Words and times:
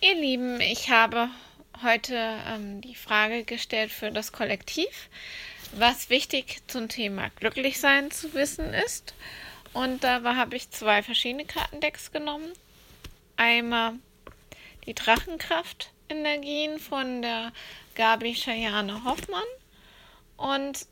Ihr 0.00 0.14
Lieben, 0.14 0.60
ich 0.60 0.90
habe 0.90 1.28
heute 1.82 2.14
ähm, 2.46 2.80
die 2.82 2.94
Frage 2.94 3.42
gestellt 3.42 3.90
für 3.90 4.12
das 4.12 4.30
Kollektiv, 4.30 5.08
was 5.72 6.08
wichtig 6.08 6.62
zum 6.68 6.88
Thema 6.88 7.30
Glücklichsein 7.30 8.12
zu 8.12 8.32
wissen 8.32 8.72
ist. 8.74 9.14
Und 9.72 10.04
da 10.04 10.22
habe 10.36 10.54
ich 10.54 10.70
zwei 10.70 11.02
verschiedene 11.02 11.46
Kartendecks 11.46 12.12
genommen. 12.12 12.52
Einmal 13.36 13.94
die 14.86 14.94
Drachenkraft-Energien 14.94 16.78
von 16.78 17.20
der 17.20 17.52
Gabi 17.96 18.34
Chayane 18.34 19.02
Hoffmann 19.02 19.42
und 20.36 20.86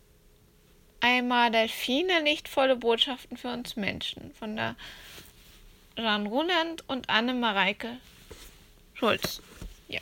einmal 0.98 1.52
Delfine, 1.52 2.22
lichtvolle 2.24 2.74
Botschaften 2.74 3.36
für 3.36 3.52
uns 3.52 3.76
Menschen 3.76 4.34
von 4.34 4.56
der 4.56 4.74
Jean 5.94 6.26
Runand 6.26 6.88
und 6.88 7.08
Anne 7.08 7.34
Mareike 7.34 7.98
Schulz. 8.98 9.40
Ja. 9.88 10.00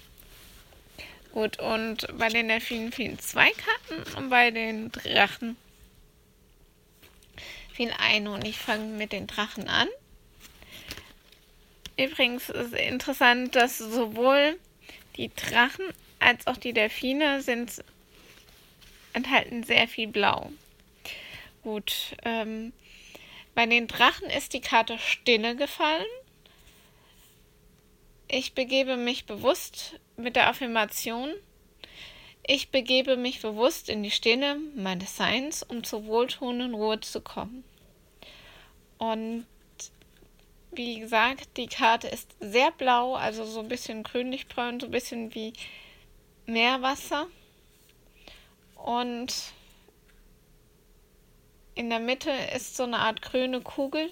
Gut, 1.33 1.59
und 1.59 2.07
bei 2.19 2.29
den 2.29 2.49
Delfinen 2.49 2.93
fehlen 2.93 3.19
zwei 3.19 3.51
Karten 3.51 4.17
und 4.17 4.31
bei 4.31 4.51
den 4.51 4.93
Drachen 4.93 5.57
fehlen 7.75 7.93
eine. 7.99 8.31
Und 8.33 8.47
ich 8.47 8.57
fange 8.57 8.85
mit 8.97 9.13
den 9.13 9.27
Drachen 9.27 9.69
an. 9.69 9.89
Übrigens 11.97 12.49
ist 12.49 12.75
interessant, 12.75 13.55
dass 13.55 13.79
sowohl 13.79 14.59
die 15.17 15.31
Drachen 15.35 15.87
als 16.19 16.47
auch 16.47 16.57
die 16.57 16.73
Delfine 16.73 17.43
sind 17.43 17.85
enthalten 19.13 19.63
sehr 19.63 19.87
viel 19.87 20.09
Blau. 20.09 20.51
Gut, 21.63 22.17
ähm, 22.25 22.73
bei 23.55 23.67
den 23.67 23.87
Drachen 23.87 24.29
ist 24.29 24.53
die 24.53 24.61
Karte 24.61 24.99
Stille 24.99 25.55
gefallen. 25.55 26.05
Ich 28.29 28.55
begebe 28.55 28.97
mich 28.97 29.27
bewusst 29.27 30.01
mit 30.17 30.37
der 30.37 30.49
Affirmation. 30.49 31.35
Ich 32.47 32.71
begebe 32.71 33.17
mich 33.17 33.41
bewusst 33.41 33.89
in 33.89 34.03
die 34.03 34.11
Stille 34.11 34.57
meines 34.75 35.17
Seins, 35.17 35.63
um 35.63 35.85
zur 35.85 36.07
wohltuenden 36.07 36.75
Ruhe 36.75 37.01
zu 37.01 37.21
kommen. 37.21 37.65
Und 38.99 39.47
wie 40.73 41.01
gesagt, 41.01 41.57
die 41.57 41.67
Karte 41.67 42.09
ist 42.09 42.35
sehr 42.41 42.71
blau, 42.73 43.15
also 43.15 43.45
so 43.45 43.61
ein 43.61 43.69
bisschen 43.69 44.03
grünlich-braun, 44.03 44.81
so 44.81 44.87
ein 44.87 44.93
bisschen 44.93 45.35
wie 45.35 45.53
Meerwasser. 46.47 47.27
Und 48.75 49.35
in 51.75 51.91
der 51.91 52.01
Mitte 52.01 52.31
ist 52.55 52.77
so 52.77 52.83
eine 52.83 52.99
Art 52.99 53.23
grüne 53.23 53.61
Kugel. 53.61 54.11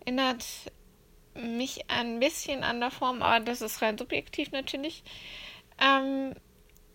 Erinnert 0.00 0.44
mich 1.34 1.90
ein 1.90 2.20
bisschen 2.20 2.64
an 2.64 2.80
der 2.80 2.90
Form, 2.90 3.22
aber 3.22 3.44
das 3.44 3.60
ist 3.60 3.82
rein 3.82 3.98
subjektiv 3.98 4.50
natürlich, 4.52 5.02
ähm, 5.80 6.34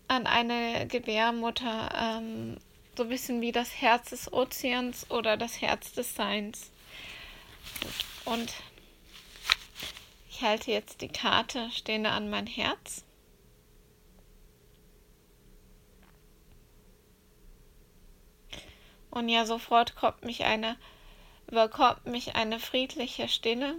an 0.08 0.28
eine 0.28 0.88
Gebärmutter. 0.88 1.90
Ähm, 1.96 2.58
so 2.98 3.04
ein 3.04 3.10
bisschen 3.10 3.42
wie 3.42 3.52
das 3.52 3.80
Herz 3.80 4.10
des 4.10 4.34
Ozeans 4.34 5.10
oder 5.12 5.38
das 5.38 5.62
Herz 5.62 5.94
des 5.94 6.16
Seins. 6.16 6.72
Und 8.26 8.52
ich 10.30 10.42
halte 10.42 10.72
jetzt 10.72 11.02
die 11.02 11.08
Karte 11.08 11.70
stehende 11.72 12.10
an 12.10 12.30
mein 12.30 12.48
Herz. 12.48 13.04
Und 19.12 19.30
ja, 19.30 19.46
sofort 19.46 19.96
kommt 19.96 20.24
mich 20.26 20.44
eine, 20.44 20.76
überkommt 21.48 22.06
mich 22.06 22.36
eine 22.36 22.60
friedliche 22.60 23.30
Stille, 23.30 23.76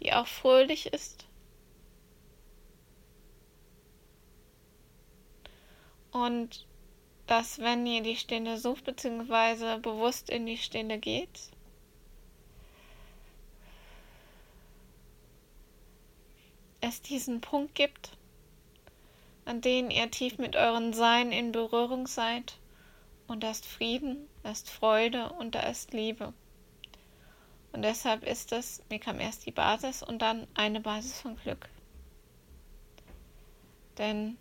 die 0.00 0.12
auch 0.12 0.26
fröhlich 0.26 0.86
ist. 0.86 1.26
Und 6.12 6.66
dass 7.26 7.58
wenn 7.58 7.86
ihr 7.86 8.02
die 8.02 8.16
Stille 8.16 8.56
sucht, 8.56 8.84
beziehungsweise 8.84 9.78
bewusst 9.78 10.30
in 10.30 10.46
die 10.46 10.56
Stille 10.56 10.98
geht, 10.98 11.50
es 16.80 17.02
diesen 17.02 17.40
Punkt 17.40 17.74
gibt, 17.74 18.12
an 19.44 19.60
dem 19.60 19.90
ihr 19.90 20.10
tief 20.10 20.38
mit 20.38 20.56
euren 20.56 20.92
Sein 20.92 21.32
in 21.32 21.52
Berührung 21.52 22.06
seid 22.06 22.58
und 23.26 23.42
da 23.42 23.50
ist 23.50 23.66
Frieden, 23.66 24.28
da 24.42 24.52
ist 24.52 24.70
Freude 24.70 25.30
und 25.30 25.54
da 25.54 25.60
ist 25.60 25.92
Liebe. 25.92 26.32
Und 27.76 27.82
deshalb 27.82 28.24
ist 28.24 28.52
es, 28.52 28.82
mir 28.88 28.98
kam 28.98 29.20
erst 29.20 29.44
die 29.44 29.50
Basis 29.50 30.02
und 30.02 30.22
dann 30.22 30.46
eine 30.54 30.80
Basis 30.80 31.20
von 31.20 31.36
Glück. 31.36 31.68
Denn 33.98 34.38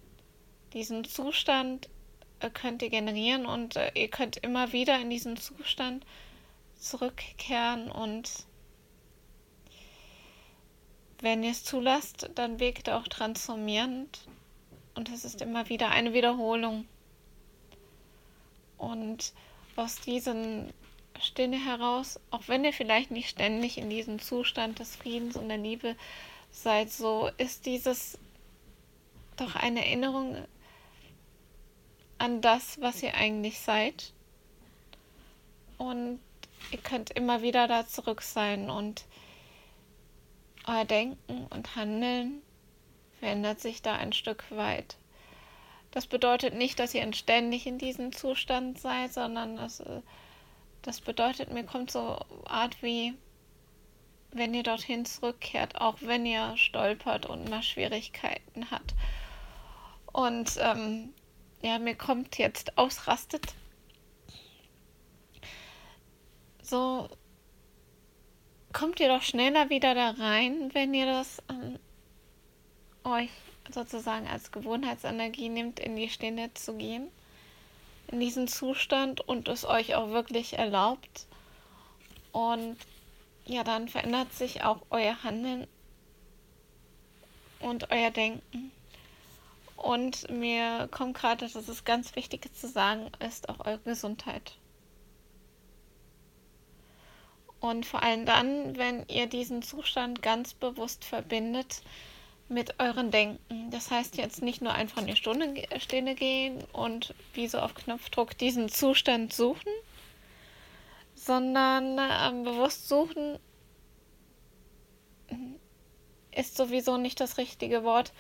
diesen 0.71 1.03
Zustand 1.03 1.89
äh, 2.39 2.49
könnt 2.49 2.81
ihr 2.81 2.89
generieren 2.89 3.45
und 3.45 3.75
äh, 3.75 3.91
ihr 3.93 4.07
könnt 4.07 4.37
immer 4.37 4.71
wieder 4.71 5.01
in 5.01 5.09
diesen 5.09 5.35
Zustand 5.35 6.05
zurückkehren 6.79 7.91
und 7.91 8.45
wenn 11.19 11.43
ihr 11.43 11.51
es 11.51 11.65
zulasst, 11.65 12.29
dann 12.35 12.61
wirkt 12.61 12.87
er 12.87 12.99
auch 12.99 13.07
transformierend 13.09 14.29
und 14.93 15.09
es 15.09 15.25
ist 15.25 15.41
immer 15.41 15.67
wieder 15.67 15.89
eine 15.89 16.13
Wiederholung. 16.13 16.87
Und 18.77 19.33
aus 19.75 19.99
diesen 19.99 20.71
Stille 21.19 21.57
heraus, 21.57 22.19
auch 22.31 22.47
wenn 22.47 22.65
ihr 22.65 22.73
vielleicht 22.73 23.11
nicht 23.11 23.29
ständig 23.29 23.77
in 23.77 23.89
diesem 23.89 24.19
Zustand 24.19 24.79
des 24.79 24.95
Friedens 24.95 25.35
und 25.35 25.49
der 25.49 25.57
Liebe 25.57 25.95
seid, 26.51 26.91
so 26.91 27.29
ist 27.37 27.65
dieses 27.65 28.17
doch 29.37 29.55
eine 29.55 29.85
Erinnerung 29.85 30.37
an 32.17 32.41
das, 32.41 32.79
was 32.81 33.03
ihr 33.03 33.15
eigentlich 33.15 33.59
seid. 33.59 34.13
Und 35.77 36.19
ihr 36.71 36.79
könnt 36.79 37.11
immer 37.11 37.41
wieder 37.41 37.67
da 37.67 37.87
zurück 37.87 38.21
sein 38.21 38.69
und 38.69 39.05
euer 40.67 40.85
Denken 40.85 41.47
und 41.49 41.75
Handeln 41.75 42.41
verändert 43.19 43.59
sich 43.59 43.81
da 43.81 43.95
ein 43.95 44.13
Stück 44.13 44.43
weit. 44.51 44.95
Das 45.91 46.07
bedeutet 46.07 46.53
nicht, 46.53 46.79
dass 46.79 46.93
ihr 46.93 47.13
ständig 47.13 47.67
in 47.67 47.77
diesem 47.77 48.11
Zustand 48.11 48.79
seid, 48.79 49.13
sondern 49.13 49.57
das, 49.57 49.79
äh, 49.79 50.01
das 50.85 51.01
bedeutet, 51.01 51.51
mir 51.51 51.63
kommt 51.63 51.89
so 51.89 52.19
Art 52.45 52.81
wie, 52.83 53.15
wenn 54.31 54.53
ihr 54.53 54.63
dorthin 54.63 55.05
zurückkehrt, 55.05 55.81
auch 55.81 55.97
wenn 56.01 56.25
ihr 56.25 56.55
stolpert 56.57 57.25
und 57.25 57.49
mal 57.49 57.63
Schwierigkeiten 57.63 58.69
hat. 58.69 58.93
Und 60.13 60.57
ähm, 60.59 61.13
ja, 61.61 61.79
mir 61.79 61.95
kommt 61.95 62.37
jetzt 62.37 62.77
ausrastet. 62.77 63.55
So 66.61 67.09
kommt 68.71 68.99
ihr 68.99 69.07
doch 69.07 69.23
schneller 69.23 69.69
wieder 69.69 69.95
da 69.95 70.11
rein, 70.11 70.69
wenn 70.73 70.93
ihr 70.93 71.05
das 71.05 71.41
ähm, 71.49 71.79
euch 73.03 73.31
sozusagen 73.73 74.27
als 74.27 74.51
Gewohnheitsenergie 74.51 75.49
nimmt, 75.49 75.79
in 75.79 75.95
die 75.95 76.09
Stille 76.09 76.53
zu 76.53 76.75
gehen, 76.75 77.09
in 78.07 78.19
diesen 78.19 78.47
Zustand 78.47 79.21
und 79.21 79.47
es 79.47 79.65
euch 79.65 79.95
auch 79.95 80.09
wirklich 80.09 80.57
erlaubt. 80.57 81.27
Und 82.31 82.77
ja, 83.45 83.63
dann 83.63 83.87
verändert 83.87 84.33
sich 84.33 84.63
auch 84.63 84.81
euer 84.89 85.23
Handeln 85.23 85.67
und 87.59 87.91
euer 87.91 88.11
Denken. 88.11 88.71
Und 89.75 90.29
mir 90.29 90.87
kommt 90.89 91.15
gerade, 91.15 91.47
dass 91.47 91.67
es 91.67 91.83
ganz 91.83 92.15
wichtig 92.15 92.53
zu 92.55 92.67
sagen 92.67 93.11
ist, 93.19 93.49
auch 93.49 93.65
eure 93.65 93.79
Gesundheit. 93.79 94.57
Und 97.59 97.85
vor 97.85 98.03
allem 98.03 98.25
dann, 98.25 98.77
wenn 98.77 99.07
ihr 99.07 99.27
diesen 99.27 99.61
Zustand 99.61 100.21
ganz 100.21 100.53
bewusst 100.53 101.03
verbindet 101.03 101.81
mit 102.47 102.79
euren 102.79 103.11
Denken. 103.11 103.71
Das 103.71 103.91
heißt 103.91 104.17
jetzt 104.17 104.41
nicht 104.41 104.61
nur 104.61 104.73
einfach 104.73 105.01
in 105.01 105.07
die 105.07 105.15
Stunde 105.15 105.53
Stille 105.79 106.15
gehen 106.15 106.63
und 106.73 107.13
wie 107.33 107.47
so 107.47 107.59
auf 107.59 107.73
Knopfdruck 107.73 108.37
diesen 108.37 108.69
Zustand 108.69 109.33
suchen, 109.33 109.71
sondern 111.15 111.97
ähm, 111.99 112.43
bewusst 112.43 112.87
suchen 112.87 113.39
ist 116.35 116.57
sowieso 116.57 116.97
nicht 116.97 117.19
das 117.19 117.37
richtige 117.37 117.83
Wort, 117.83 118.11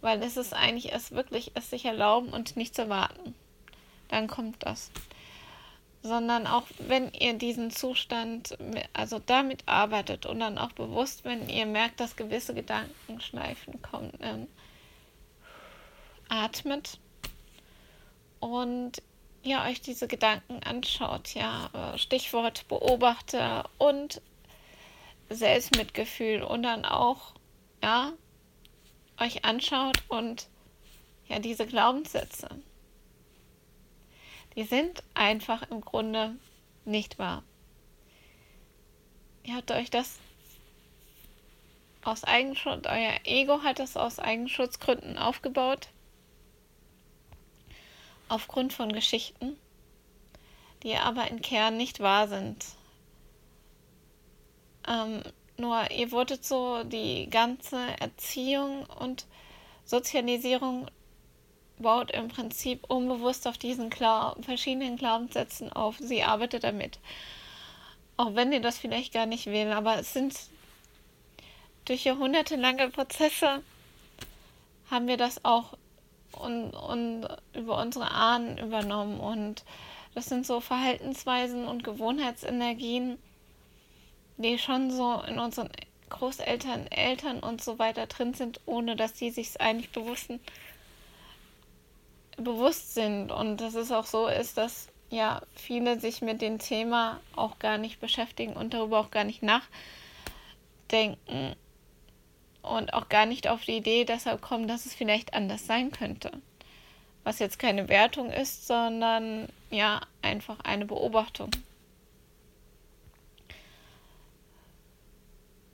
weil 0.00 0.22
es 0.22 0.36
ist 0.36 0.54
eigentlich 0.54 0.92
es 0.92 1.10
wirklich 1.10 1.52
es 1.54 1.70
sich 1.70 1.84
erlauben 1.84 2.28
und 2.28 2.56
nicht 2.56 2.74
zu 2.74 2.88
warten. 2.88 3.34
Dann 4.08 4.28
kommt 4.28 4.64
das 4.64 4.90
sondern 6.02 6.46
auch 6.46 6.64
wenn 6.78 7.12
ihr 7.12 7.34
diesen 7.34 7.70
Zustand, 7.70 8.56
also 8.92 9.18
damit 9.18 9.62
arbeitet 9.66 10.26
und 10.26 10.40
dann 10.40 10.58
auch 10.58 10.72
bewusst, 10.72 11.24
wenn 11.24 11.48
ihr 11.48 11.66
merkt, 11.66 12.00
dass 12.00 12.16
gewisse 12.16 12.54
Gedankenschleifen 12.54 13.82
kommen, 13.82 14.12
ähm, 14.20 14.46
atmet 16.28 16.98
und 18.40 19.02
ihr 19.42 19.60
euch 19.62 19.80
diese 19.80 20.08
Gedanken 20.08 20.62
anschaut, 20.62 21.34
ja, 21.34 21.70
äh, 21.72 21.98
Stichwort 21.98 22.68
Beobachter 22.68 23.68
und 23.78 24.20
Selbstmitgefühl 25.30 26.42
und 26.42 26.62
dann 26.62 26.84
auch 26.84 27.34
ja, 27.82 28.12
euch 29.20 29.44
anschaut 29.44 30.02
und 30.08 30.48
ja, 31.28 31.38
diese 31.38 31.66
Glaubenssätze, 31.66 32.48
die 34.58 34.64
sind 34.64 35.04
einfach 35.14 35.70
im 35.70 35.80
Grunde 35.82 36.34
nicht 36.84 37.20
wahr. 37.20 37.44
Ihr 39.44 39.54
habt 39.54 39.70
euch 39.70 39.88
das 39.88 40.18
aus 42.02 42.24
Eigenschutz, 42.24 42.84
euer 42.88 43.20
Ego 43.22 43.62
hat 43.62 43.78
es 43.78 43.96
aus 43.96 44.18
Eigenschutzgründen 44.18 45.16
aufgebaut, 45.16 45.90
aufgrund 48.28 48.72
von 48.72 48.92
Geschichten, 48.92 49.56
die 50.82 50.96
aber 50.96 51.28
im 51.28 51.40
Kern 51.40 51.76
nicht 51.76 52.00
wahr 52.00 52.26
sind. 52.26 52.66
Ähm, 54.88 55.22
nur 55.56 55.88
ihr 55.92 56.10
wurdet 56.10 56.44
so 56.44 56.82
die 56.82 57.30
ganze 57.30 57.78
Erziehung 58.00 58.86
und 58.86 59.28
Sozialisierung 59.84 60.90
baut 61.78 62.10
im 62.10 62.28
Prinzip 62.28 62.84
unbewusst 62.88 63.46
auf 63.46 63.58
diesen 63.58 63.90
Glau 63.90 64.34
verschiedenen 64.40 64.96
Glaubenssätzen 64.96 65.72
auf. 65.72 65.96
Sie 65.98 66.22
arbeitet 66.22 66.64
damit. 66.64 66.98
Auch 68.16 68.34
wenn 68.34 68.52
ihr 68.52 68.60
das 68.60 68.78
vielleicht 68.78 69.12
gar 69.12 69.26
nicht 69.26 69.46
will, 69.46 69.72
aber 69.72 69.98
es 69.98 70.12
sind 70.12 70.34
durch 71.84 72.04
jahrhundertelange 72.04 72.90
Prozesse 72.90 73.62
haben 74.90 75.08
wir 75.08 75.16
das 75.16 75.44
auch 75.44 75.76
und, 76.32 76.70
und 76.70 77.26
über 77.54 77.80
unsere 77.80 78.10
Ahnen 78.10 78.58
übernommen. 78.58 79.20
Und 79.20 79.64
das 80.14 80.26
sind 80.26 80.46
so 80.46 80.60
Verhaltensweisen 80.60 81.66
und 81.66 81.84
Gewohnheitsenergien, 81.84 83.18
die 84.36 84.58
schon 84.58 84.90
so 84.90 85.22
in 85.26 85.38
unseren 85.38 85.70
Großeltern, 86.10 86.86
Eltern 86.88 87.40
und 87.40 87.62
so 87.62 87.78
weiter 87.78 88.06
drin 88.06 88.34
sind, 88.34 88.60
ohne 88.66 88.96
dass 88.96 89.12
die 89.12 89.30
sich 89.30 89.60
eigentlich 89.60 89.90
bewusst, 89.90 90.30
bewusst 92.38 92.94
sind. 92.94 93.30
Und 93.30 93.58
dass 93.58 93.74
es 93.74 93.92
auch 93.92 94.06
so 94.06 94.28
ist, 94.28 94.56
dass 94.58 94.88
ja 95.10 95.42
viele 95.54 96.00
sich 96.00 96.22
mit 96.22 96.40
dem 96.42 96.58
Thema 96.58 97.20
auch 97.34 97.58
gar 97.58 97.78
nicht 97.78 98.00
beschäftigen 98.00 98.54
und 98.54 98.74
darüber 98.74 99.00
auch 99.00 99.10
gar 99.10 99.24
nicht 99.24 99.42
nachdenken 99.42 99.76
und 102.62 102.92
auch 102.92 103.08
gar 103.08 103.26
nicht 103.26 103.48
auf 103.48 103.64
die 103.64 103.78
Idee 103.78 104.04
deshalb 104.04 104.42
kommen, 104.42 104.68
dass 104.68 104.86
es 104.86 104.94
vielleicht 104.94 105.34
anders 105.34 105.66
sein 105.66 105.90
könnte. 105.90 106.30
Was 107.24 107.38
jetzt 107.38 107.58
keine 107.58 107.88
Wertung 107.88 108.30
ist, 108.30 108.66
sondern 108.66 109.48
ja 109.70 110.00
einfach 110.22 110.60
eine 110.60 110.86
Beobachtung. 110.86 111.50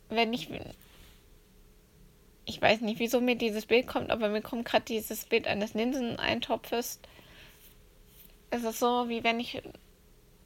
Wenn 0.08 0.32
ich 0.32 0.48
ich 2.46 2.60
weiß 2.60 2.80
nicht, 2.82 2.98
wieso 2.98 3.20
mir 3.20 3.36
dieses 3.36 3.66
Bild 3.66 3.86
kommt, 3.86 4.10
aber 4.10 4.28
mir 4.28 4.42
kommt 4.42 4.66
gerade 4.66 4.84
dieses 4.84 5.24
Bild 5.24 5.46
eines 5.46 5.74
Linseneintopfes. 5.74 7.00
Es 8.50 8.64
ist 8.64 8.78
so, 8.78 9.08
wie 9.08 9.24
wenn 9.24 9.40
ich 9.40 9.62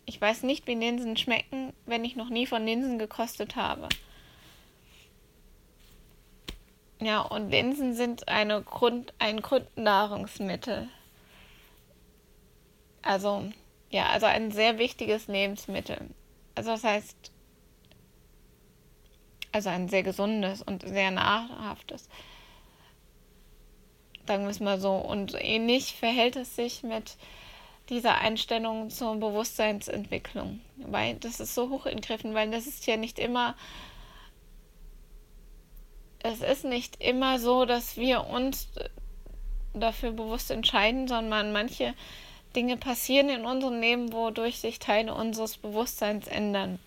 ich 0.08 0.18
weiß 0.18 0.42
nicht, 0.44 0.66
wie 0.66 0.74
Linsen 0.74 1.18
schmecken, 1.18 1.74
wenn 1.84 2.02
ich 2.02 2.16
noch 2.16 2.30
nie 2.30 2.46
von 2.46 2.64
Linsen 2.64 2.98
gekostet 2.98 3.56
habe. 3.56 3.90
Ja, 6.98 7.20
und 7.20 7.50
Linsen 7.50 7.94
sind 7.94 8.26
eine 8.26 8.62
Grund, 8.62 9.12
ein 9.18 9.42
Grundnahrungsmittel. 9.42 10.88
Also, 13.02 13.52
ja, 13.90 14.06
also 14.06 14.24
ein 14.24 14.50
sehr 14.50 14.78
wichtiges 14.78 15.28
Lebensmittel. 15.28 15.98
Also 16.54 16.70
das 16.70 16.84
heißt, 16.84 17.30
also 19.58 19.70
ein 19.70 19.88
sehr 19.88 20.02
gesundes 20.02 20.62
und 20.62 20.86
sehr 20.86 21.10
nahrhaftes. 21.10 22.08
Sagen 24.26 24.44
wir 24.44 24.50
es 24.50 24.60
mal 24.60 24.80
so. 24.80 24.92
Und 24.92 25.34
ähnlich 25.38 25.94
verhält 25.94 26.36
es 26.36 26.54
sich 26.54 26.82
mit 26.82 27.16
dieser 27.88 28.18
Einstellung 28.18 28.90
zur 28.90 29.16
Bewusstseinsentwicklung. 29.16 30.60
Weil 30.76 31.16
das 31.16 31.40
ist 31.40 31.54
so 31.54 31.70
hoch 31.70 31.86
ingriffen, 31.86 32.34
weil 32.34 32.50
das 32.50 32.66
ist 32.66 32.86
ja 32.86 32.96
nicht 32.96 33.18
immer 33.18 33.54
es 36.20 36.40
ist 36.40 36.64
nicht 36.64 37.02
immer 37.02 37.38
so, 37.38 37.64
dass 37.64 37.96
wir 37.96 38.26
uns 38.26 38.68
dafür 39.72 40.12
bewusst 40.12 40.50
entscheiden, 40.50 41.06
sondern 41.06 41.52
manche 41.52 41.94
Dinge 42.56 42.76
passieren 42.76 43.28
in 43.28 43.44
unserem 43.44 43.80
Leben, 43.80 44.12
wodurch 44.12 44.58
sich 44.58 44.78
Teile 44.78 45.14
unseres 45.14 45.56
Bewusstseins 45.58 46.26
ändern. 46.26 46.78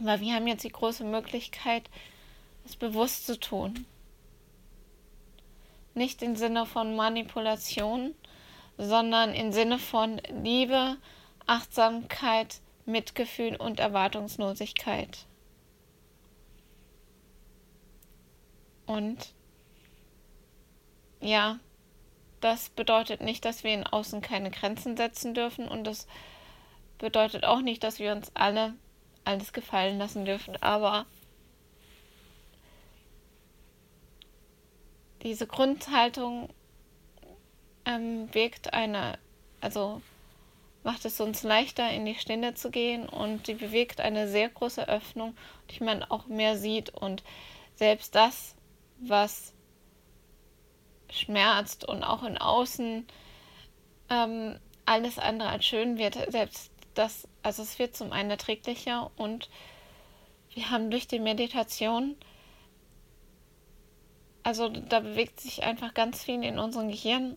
Weil 0.00 0.20
wir 0.20 0.34
haben 0.34 0.46
jetzt 0.46 0.64
die 0.64 0.72
große 0.72 1.04
Möglichkeit, 1.04 1.88
es 2.64 2.76
bewusst 2.76 3.26
zu 3.26 3.38
tun. 3.38 3.86
Nicht 5.94 6.22
im 6.22 6.36
Sinne 6.36 6.66
von 6.66 6.94
Manipulation, 6.94 8.14
sondern 8.76 9.32
im 9.32 9.52
Sinne 9.52 9.78
von 9.78 10.20
Liebe, 10.42 10.96
Achtsamkeit, 11.46 12.60
Mitgefühl 12.84 13.56
und 13.56 13.80
Erwartungslosigkeit. 13.80 15.26
Und 18.86 19.32
ja, 21.20 21.58
das 22.40 22.68
bedeutet 22.68 23.20
nicht, 23.20 23.44
dass 23.44 23.64
wir 23.64 23.72
in 23.72 23.86
Außen 23.86 24.20
keine 24.20 24.50
Grenzen 24.50 24.96
setzen 24.96 25.34
dürfen 25.34 25.66
und 25.66 25.84
das 25.84 26.06
bedeutet 26.98 27.44
auch 27.44 27.60
nicht, 27.60 27.82
dass 27.82 27.98
wir 27.98 28.12
uns 28.12 28.30
alle 28.34 28.74
alles 29.26 29.52
gefallen 29.52 29.98
lassen 29.98 30.24
dürfen, 30.24 30.60
aber 30.62 31.06
diese 35.22 35.46
Grundhaltung 35.46 36.48
ähm, 37.84 38.32
wirkt 38.32 38.72
eine, 38.72 39.18
also 39.60 40.00
macht 40.84 41.04
es 41.04 41.20
uns 41.20 41.42
leichter, 41.42 41.90
in 41.90 42.04
die 42.04 42.14
Stille 42.14 42.54
zu 42.54 42.70
gehen 42.70 43.08
und 43.08 43.46
sie 43.46 43.54
bewegt 43.54 44.00
eine 44.00 44.28
sehr 44.28 44.48
große 44.48 44.88
Öffnung, 44.88 45.36
die 45.70 45.82
man 45.82 46.04
auch 46.04 46.26
mehr 46.26 46.56
sieht 46.56 46.90
und 46.90 47.24
selbst 47.74 48.14
das 48.14 48.54
was 48.98 49.52
schmerzt 51.10 51.84
und 51.84 52.02
auch 52.02 52.22
in 52.22 52.38
Außen 52.38 53.06
ähm, 54.10 54.58
alles 54.84 55.18
andere 55.18 55.48
als 55.48 55.64
schön 55.64 55.98
wird. 55.98 56.14
Selbst 56.30 56.70
das, 56.98 57.28
also 57.42 57.62
es 57.62 57.78
wird 57.78 57.96
zum 57.96 58.12
einen 58.12 58.30
erträglicher 58.30 59.10
und 59.16 59.48
wir 60.54 60.70
haben 60.70 60.90
durch 60.90 61.06
die 61.06 61.18
Meditation, 61.18 62.16
also 64.42 64.68
da 64.68 65.00
bewegt 65.00 65.40
sich 65.40 65.62
einfach 65.62 65.92
ganz 65.94 66.22
viel 66.22 66.42
in 66.42 66.58
unserem 66.58 66.88
Gehirn. 66.88 67.36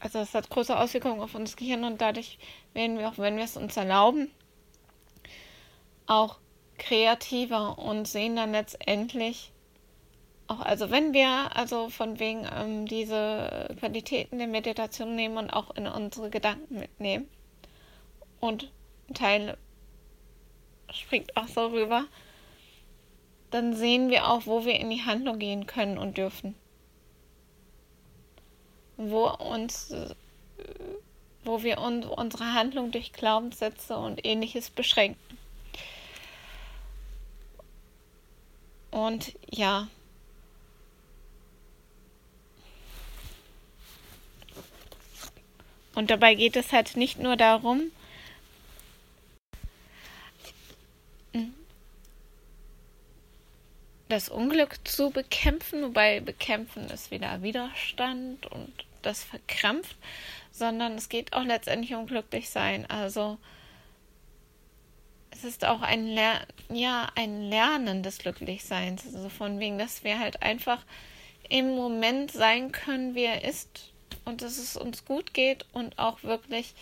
Also 0.00 0.20
es 0.20 0.34
hat 0.34 0.50
große 0.50 0.78
Auswirkungen 0.78 1.20
auf 1.20 1.34
unser 1.34 1.56
Gehirn 1.56 1.84
und 1.84 2.00
dadurch 2.00 2.38
werden 2.74 2.98
wir 2.98 3.08
auch, 3.08 3.18
wenn 3.18 3.36
wir 3.36 3.44
es 3.44 3.56
uns 3.56 3.76
erlauben, 3.76 4.30
auch 6.06 6.38
kreativer 6.78 7.78
und 7.78 8.06
sehen 8.06 8.36
dann 8.36 8.52
letztendlich 8.52 9.52
auch, 10.48 10.60
also 10.60 10.90
wenn 10.90 11.12
wir 11.12 11.54
also 11.56 11.90
von 11.90 12.18
wegen 12.18 12.46
ähm, 12.54 12.86
diese 12.86 13.74
Qualitäten 13.78 14.38
der 14.38 14.48
Meditation 14.48 15.14
nehmen 15.14 15.36
und 15.36 15.50
auch 15.50 15.70
in 15.76 15.86
unsere 15.86 16.30
Gedanken 16.30 16.80
mitnehmen 16.80 17.28
und 18.40 18.70
ein 19.08 19.14
Teil 19.14 19.56
springt 20.90 21.36
auch 21.36 21.48
so 21.48 21.66
rüber, 21.66 22.04
dann 23.50 23.74
sehen 23.74 24.10
wir 24.10 24.28
auch, 24.28 24.46
wo 24.46 24.64
wir 24.64 24.78
in 24.78 24.90
die 24.90 25.04
Handlung 25.04 25.38
gehen 25.38 25.66
können 25.66 25.98
und 25.98 26.16
dürfen. 26.16 26.54
Wo 28.96 29.28
uns, 29.28 29.94
wo 31.44 31.62
wir 31.62 31.78
uns 31.78 32.06
unsere 32.06 32.52
Handlung 32.54 32.90
durch 32.90 33.12
Glaubenssätze 33.12 33.96
und 33.96 34.26
ähnliches 34.26 34.70
beschränken. 34.70 35.38
Und 38.90 39.34
ja. 39.50 39.88
Und 45.98 46.12
dabei 46.12 46.36
geht 46.36 46.54
es 46.54 46.70
halt 46.70 46.96
nicht 46.96 47.18
nur 47.18 47.34
darum, 47.34 47.90
das 54.08 54.28
Unglück 54.28 54.78
zu 54.86 55.10
bekämpfen, 55.10 55.82
wobei 55.82 56.20
bekämpfen 56.20 56.84
ist 56.84 57.10
wieder 57.10 57.42
Widerstand 57.42 58.46
und 58.46 58.72
das 59.02 59.24
verkrampft, 59.24 59.96
sondern 60.52 60.92
es 60.92 61.08
geht 61.08 61.32
auch 61.32 61.42
letztendlich 61.42 61.96
um 61.96 62.06
glücklich 62.06 62.48
sein. 62.48 62.88
Also 62.88 63.36
es 65.32 65.42
ist 65.42 65.64
auch 65.64 65.80
ein, 65.82 66.06
Ler 66.06 66.46
ja, 66.68 67.08
ein 67.16 67.42
Lernen 67.50 68.04
des 68.04 68.18
Glücklichseins. 68.18 69.04
Also 69.04 69.28
von 69.30 69.58
wegen, 69.58 69.78
dass 69.78 70.04
wir 70.04 70.20
halt 70.20 70.44
einfach 70.44 70.84
im 71.48 71.74
Moment 71.74 72.30
sein 72.30 72.70
können, 72.70 73.16
wie 73.16 73.24
er 73.24 73.42
ist 73.42 73.92
und 74.28 74.42
dass 74.42 74.58
es 74.58 74.76
uns 74.76 75.04
gut 75.04 75.34
geht 75.34 75.64
und 75.72 75.98
auch 75.98 76.22
wirklich 76.22 76.74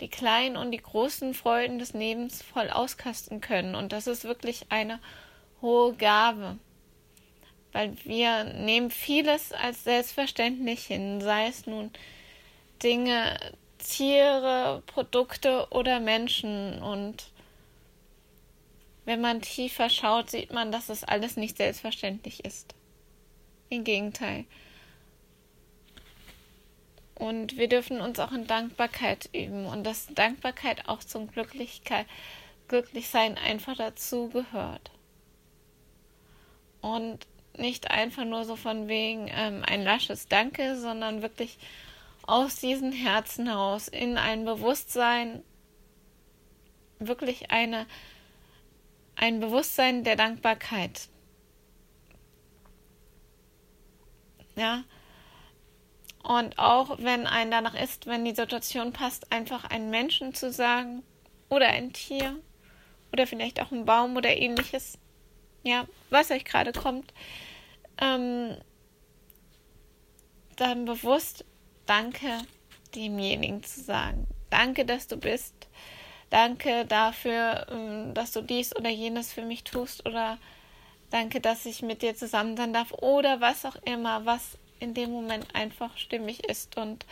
die 0.00 0.08
kleinen 0.08 0.56
und 0.56 0.70
die 0.70 0.82
großen 0.82 1.34
Freuden 1.34 1.78
des 1.78 1.92
Lebens 1.92 2.42
voll 2.42 2.70
auskasten 2.70 3.40
können. 3.40 3.74
Und 3.74 3.92
das 3.92 4.06
ist 4.06 4.24
wirklich 4.24 4.66
eine 4.68 5.00
hohe 5.60 5.94
Gabe, 5.94 6.58
weil 7.72 7.96
wir 8.04 8.44
nehmen 8.44 8.90
vieles 8.90 9.52
als 9.52 9.84
selbstverständlich 9.84 10.86
hin, 10.86 11.20
sei 11.20 11.48
es 11.48 11.66
nun 11.66 11.90
Dinge, 12.82 13.38
Tiere, 13.78 14.82
Produkte 14.86 15.66
oder 15.70 16.00
Menschen 16.00 16.82
und 16.82 17.30
wenn 19.04 19.20
man 19.20 19.40
tiefer 19.40 19.88
schaut, 19.88 20.30
sieht 20.30 20.52
man, 20.52 20.72
dass 20.72 20.88
es 20.88 21.04
alles 21.04 21.36
nicht 21.36 21.56
selbstverständlich 21.56 22.44
ist. 22.44 22.74
Im 23.68 23.84
Gegenteil. 23.84 24.46
Und 27.16 27.56
wir 27.56 27.68
dürfen 27.68 28.00
uns 28.02 28.18
auch 28.18 28.32
in 28.32 28.46
Dankbarkeit 28.46 29.30
üben 29.32 29.64
und 29.64 29.84
dass 29.84 30.06
Dankbarkeit 30.14 30.86
auch 30.86 31.00
zum 31.00 31.28
Glücklichkeit, 31.28 32.06
Glücklichsein 32.68 33.38
einfach 33.38 33.74
dazu 33.74 34.28
gehört. 34.28 34.90
Und 36.82 37.26
nicht 37.56 37.90
einfach 37.90 38.26
nur 38.26 38.44
so 38.44 38.54
von 38.54 38.86
wegen 38.86 39.28
ähm, 39.30 39.62
ein 39.66 39.82
lasches 39.82 40.28
Danke, 40.28 40.78
sondern 40.78 41.22
wirklich 41.22 41.58
aus 42.26 42.56
diesen 42.56 42.92
Herzen 42.92 43.46
heraus 43.46 43.88
in 43.88 44.18
ein 44.18 44.44
Bewusstsein, 44.44 45.42
wirklich 46.98 47.50
eine, 47.50 47.86
ein 49.14 49.40
Bewusstsein 49.40 50.04
der 50.04 50.16
Dankbarkeit. 50.16 51.08
Ja. 54.54 54.84
Und 56.26 56.58
auch 56.58 56.98
wenn 56.98 57.28
ein 57.28 57.52
danach 57.52 57.80
ist, 57.80 58.06
wenn 58.06 58.24
die 58.24 58.34
Situation 58.34 58.92
passt, 58.92 59.30
einfach 59.30 59.64
einen 59.64 59.90
Menschen 59.90 60.34
zu 60.34 60.50
sagen 60.50 61.04
oder 61.48 61.68
ein 61.68 61.92
Tier 61.92 62.34
oder 63.12 63.28
vielleicht 63.28 63.60
auch 63.60 63.70
ein 63.70 63.84
Baum 63.84 64.16
oder 64.16 64.36
ähnliches. 64.36 64.98
Ja, 65.62 65.86
was 66.10 66.32
euch 66.32 66.44
gerade 66.44 66.72
kommt. 66.72 67.14
Ähm, 67.98 68.56
dann 70.56 70.84
bewusst 70.84 71.44
Danke 71.86 72.40
demjenigen 72.96 73.62
zu 73.62 73.80
sagen. 73.80 74.26
Danke, 74.50 74.84
dass 74.84 75.06
du 75.06 75.16
bist. 75.16 75.54
Danke 76.30 76.86
dafür, 76.86 77.68
ähm, 77.70 78.14
dass 78.14 78.32
du 78.32 78.42
dies 78.42 78.74
oder 78.74 78.90
jenes 78.90 79.32
für 79.32 79.42
mich 79.42 79.62
tust 79.62 80.04
oder 80.06 80.38
danke, 81.10 81.40
dass 81.40 81.66
ich 81.66 81.82
mit 81.82 82.02
dir 82.02 82.16
zusammen 82.16 82.56
sein 82.56 82.72
darf 82.72 82.90
oder 82.94 83.40
was 83.40 83.64
auch 83.64 83.76
immer, 83.84 84.26
was 84.26 84.58
in 84.80 84.94
dem 84.94 85.10
Moment 85.10 85.54
einfach 85.54 85.96
stimmig 85.96 86.48
ist. 86.48 86.76
Und 86.76 87.06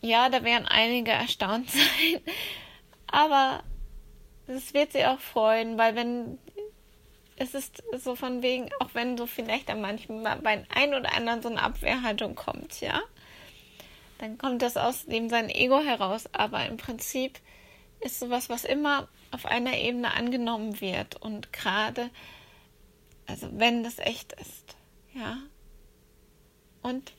ja, 0.00 0.28
da 0.28 0.42
werden 0.44 0.66
einige 0.66 1.10
erstaunt 1.10 1.70
sein, 1.70 2.20
aber 3.06 3.62
es 4.46 4.74
wird 4.74 4.92
sie 4.92 5.06
auch 5.06 5.20
freuen, 5.20 5.78
weil 5.78 5.94
wenn 5.94 6.38
es 7.36 7.54
ist 7.54 7.82
so 7.96 8.14
von 8.14 8.42
wegen, 8.42 8.70
auch 8.80 8.90
wenn 8.92 9.16
so 9.16 9.26
vielleicht 9.26 9.70
an 9.70 9.80
manchmal 9.80 10.38
bei 10.38 10.64
ein 10.74 10.94
oder 10.94 11.14
anderen 11.14 11.42
so 11.42 11.48
eine 11.48 11.62
Abwehrhaltung 11.62 12.34
kommt, 12.34 12.80
ja, 12.80 13.00
dann 14.18 14.38
kommt 14.38 14.62
das 14.62 14.76
aus 14.76 15.06
dem 15.06 15.28
sein 15.28 15.48
Ego 15.48 15.80
heraus. 15.80 16.28
Aber 16.32 16.64
im 16.66 16.76
Prinzip 16.76 17.40
ist 18.00 18.20
sowas, 18.20 18.48
was 18.48 18.64
immer 18.64 19.08
auf 19.32 19.46
einer 19.46 19.76
Ebene 19.76 20.14
angenommen 20.14 20.80
wird 20.80 21.16
und 21.20 21.52
gerade, 21.52 22.10
also 23.26 23.48
wenn 23.52 23.82
das 23.82 23.98
echt 23.98 24.32
ist, 24.34 24.76
ja. 25.14 25.38
Und 26.82 27.12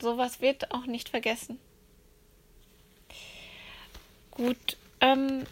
sowas 0.00 0.40
wird 0.40 0.72
auch 0.72 0.86
nicht 0.86 1.08
vergessen. 1.08 1.58
Gut, 4.30 4.76
ähm, 5.00 5.44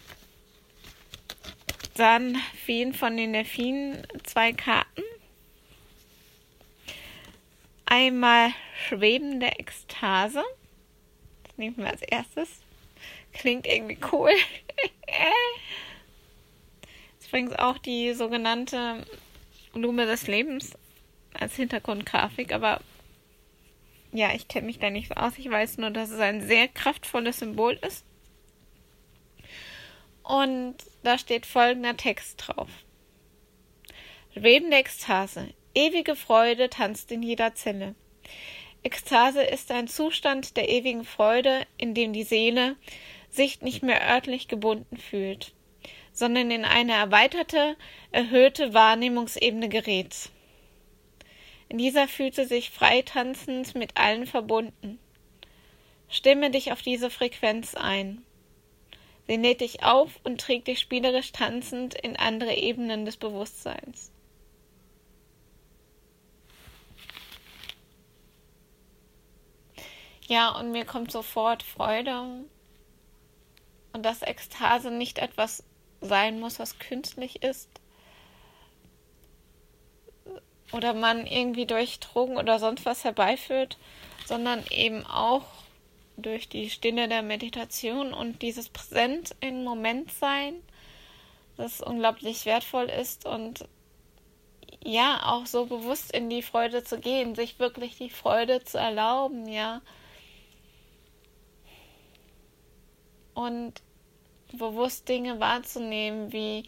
dann 1.95 2.35
fehlen 2.65 2.93
von 2.93 3.17
den 3.17 3.33
Delfinen 3.33 4.07
zwei 4.23 4.53
Karten. 4.53 5.03
Einmal 7.85 8.53
schwebende 8.87 9.47
Ekstase. 9.47 10.43
Das 11.43 11.57
nehmen 11.57 11.77
wir 11.77 11.87
als 11.87 12.01
erstes. 12.01 12.49
Klingt 13.33 13.67
irgendwie 13.67 13.97
cool. 14.11 14.31
ist 17.19 17.27
übrigens 17.27 17.59
auch 17.59 17.77
die 17.77 18.13
sogenannte 18.13 19.05
Blume 19.73 20.05
des 20.05 20.27
Lebens 20.27 20.73
als 21.33 21.55
Hintergrundgrafik, 21.55 22.53
aber 22.53 22.81
ja, 24.11 24.33
ich 24.33 24.47
kenne 24.47 24.67
mich 24.67 24.79
da 24.79 24.89
nicht 24.89 25.07
so 25.07 25.15
aus. 25.15 25.33
Ich 25.37 25.49
weiß 25.49 25.77
nur, 25.77 25.91
dass 25.91 26.09
es 26.09 26.19
ein 26.19 26.41
sehr 26.41 26.67
kraftvolles 26.67 27.39
Symbol 27.39 27.79
ist. 27.85 28.05
Und 30.23 30.75
da 31.03 31.17
steht 31.17 31.45
folgender 31.45 31.97
Text 31.97 32.43
drauf. 32.45 32.69
Schwebende 34.33 34.77
Ekstase. 34.77 35.53
Ewige 35.73 36.15
Freude 36.15 36.69
tanzt 36.69 37.11
in 37.11 37.23
jeder 37.23 37.55
Zelle. 37.55 37.95
Ekstase 38.83 39.43
ist 39.43 39.71
ein 39.71 39.87
Zustand 39.87 40.57
der 40.57 40.69
ewigen 40.69 41.03
Freude, 41.03 41.65
in 41.77 41.93
dem 41.93 42.13
die 42.13 42.23
Seele 42.23 42.75
sich 43.29 43.61
nicht 43.61 43.83
mehr 43.83 44.01
örtlich 44.09 44.47
gebunden 44.47 44.97
fühlt, 44.97 45.53
sondern 46.11 46.51
in 46.51 46.65
eine 46.65 46.93
erweiterte, 46.93 47.77
erhöhte 48.11 48.73
Wahrnehmungsebene 48.73 49.69
gerät. 49.69 50.29
In 51.71 51.77
dieser 51.77 52.09
fühlt 52.09 52.35
sie 52.35 52.43
sich 52.43 52.69
frei 52.69 53.01
tanzend 53.01 53.75
mit 53.75 53.95
allen 53.95 54.27
verbunden. 54.27 54.99
Stimme 56.09 56.51
dich 56.51 56.73
auf 56.73 56.81
diese 56.81 57.09
Frequenz 57.09 57.75
ein. 57.75 58.25
Sie 59.25 59.37
näht 59.37 59.61
dich 59.61 59.81
auf 59.81 60.19
und 60.25 60.41
trägt 60.41 60.67
dich 60.67 60.81
spielerisch 60.81 61.31
tanzend 61.31 61.93
in 61.93 62.17
andere 62.17 62.55
Ebenen 62.55 63.05
des 63.05 63.15
Bewusstseins. 63.15 64.11
Ja, 70.27 70.49
und 70.49 70.73
mir 70.73 70.83
kommt 70.83 71.13
sofort 71.13 71.63
Freude 71.63 72.43
und 73.93 74.03
dass 74.05 74.23
Ekstase 74.23 74.91
nicht 74.91 75.19
etwas 75.19 75.63
sein 76.01 76.41
muss, 76.41 76.59
was 76.59 76.79
künstlich 76.79 77.43
ist 77.43 77.80
oder 80.71 80.93
man 80.93 81.25
irgendwie 81.25 81.65
durch 81.65 81.99
Drogen 81.99 82.37
oder 82.37 82.59
sonst 82.59 82.85
was 82.85 83.03
herbeiführt, 83.03 83.77
sondern 84.25 84.63
eben 84.69 85.05
auch 85.05 85.45
durch 86.17 86.49
die 86.49 86.69
Stille 86.69 87.07
der 87.07 87.23
Meditation 87.23 88.13
und 88.13 88.41
dieses 88.41 88.69
Präsent 88.69 89.35
im 89.39 89.63
Moment 89.63 90.11
sein, 90.11 90.55
das 91.57 91.81
unglaublich 91.81 92.45
wertvoll 92.45 92.85
ist 92.85 93.25
und 93.25 93.65
ja, 94.83 95.21
auch 95.25 95.45
so 95.45 95.65
bewusst 95.65 96.11
in 96.11 96.29
die 96.29 96.41
Freude 96.41 96.83
zu 96.83 96.99
gehen, 96.99 97.35
sich 97.35 97.59
wirklich 97.59 97.97
die 97.97 98.09
Freude 98.09 98.63
zu 98.63 98.79
erlauben, 98.79 99.47
ja. 99.47 99.81
Und 103.33 103.81
bewusst 104.51 105.07
Dinge 105.07 105.39
wahrzunehmen, 105.39 106.33
wie 106.33 106.63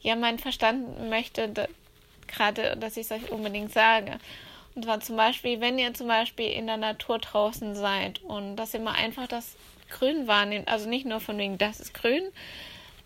ja, 0.00 0.16
mein 0.16 0.38
Verstand 0.38 1.08
möchte 1.08 1.48
da, 1.48 1.66
gerade, 2.26 2.76
dass 2.76 2.96
ich 2.96 3.10
es 3.10 3.12
euch 3.12 3.30
unbedingt 3.30 3.72
sage. 3.72 4.18
Und 4.74 4.84
zwar 4.84 5.00
zum 5.00 5.16
Beispiel, 5.16 5.60
wenn 5.60 5.78
ihr 5.78 5.92
zum 5.94 6.06
Beispiel 6.06 6.50
in 6.50 6.66
der 6.66 6.76
Natur 6.76 7.18
draußen 7.18 7.74
seid 7.74 8.22
und 8.22 8.56
dass 8.56 8.72
ihr 8.72 8.80
mal 8.80 8.94
einfach 8.94 9.26
das 9.26 9.56
Grün 9.90 10.26
wahrnehmt, 10.26 10.68
also 10.68 10.88
nicht 10.88 11.06
nur 11.06 11.20
von 11.20 11.36
wegen, 11.38 11.58
das 11.58 11.80
ist 11.80 11.92
grün, 11.92 12.22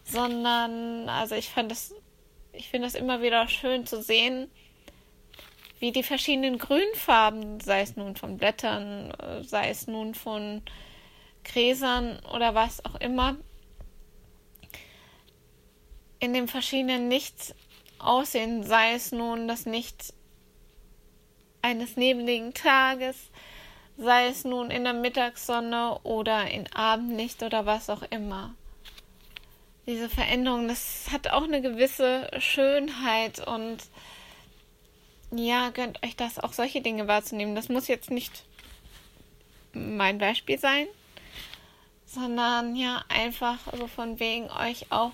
sondern, 0.05 1.09
also 1.09 1.35
ich 1.35 1.49
fand 1.49 1.71
das, 1.71 1.95
ich 2.53 2.69
finde 2.69 2.87
das 2.87 2.95
immer 2.95 3.23
wieder 3.23 3.49
schön 3.49 3.87
zu 3.87 4.03
sehen, 4.03 4.51
wie 5.81 5.93
die 5.93 6.03
verschiedenen 6.03 6.59
Grünfarben, 6.59 7.61
sei 7.61 7.81
es 7.81 7.97
nun 7.97 8.15
von 8.17 8.37
Blättern, 8.37 9.13
sei 9.43 9.71
es 9.71 9.87
nun 9.87 10.15
von 10.15 10.63
Gräsern 11.45 12.21
oder 12.33 12.55
was 12.55 12.85
auch 12.85 12.95
immer, 12.97 13.37
in 16.21 16.33
den 16.33 16.49
verschiedenen 16.49 17.11
Lichts 17.11 17.55
aussehen, 17.99 18.65
sei 18.65 18.95
es 18.95 19.13
nun 19.13 19.49
das 19.49 19.65
Licht 19.65 20.13
eines 21.63 21.97
nebligen 21.97 22.53
Tages, 22.53 23.17
sei 23.97 24.27
es 24.27 24.45
nun 24.45 24.71
in 24.71 24.85
der 24.85 24.93
Mittagssonne 24.93 25.99
oder 26.03 26.51
in 26.51 26.71
Abendlicht 26.73 27.43
oder 27.43 27.67
was 27.67 27.89
auch 27.89 28.03
immer. 28.11 28.55
Diese 29.87 30.09
Veränderung, 30.09 30.69
das 30.69 31.09
hat 31.13 31.29
auch 31.29 31.45
eine 31.45 31.61
gewisse 31.61 32.31
Schönheit 32.39 33.47
und 33.47 33.79
ja, 35.31 35.71
gönnt 35.71 36.03
euch 36.05 36.17
das 36.17 36.39
auch 36.39 36.53
solche 36.53 36.81
Dinge 36.81 37.09
wahrzunehmen. 37.09 37.55
Das 37.55 37.69
muss 37.69 37.89
jetzt 37.89 38.11
nicht 38.11 38.45
mein 39.73 40.19
Beispiel 40.19 40.59
sein, 40.59 40.87
sondern 42.07 42.77
ja, 42.77 43.05
einfach 43.09 43.59
so 43.77 43.87
von 43.87 44.21
wegen 44.21 44.51
euch 44.51 44.87
auch 44.91 45.13